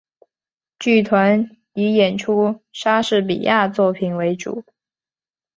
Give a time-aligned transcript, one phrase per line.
[0.79, 4.63] 剧团以演出莎士比亚作品为主。